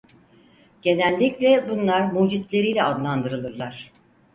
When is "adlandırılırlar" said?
2.83-3.91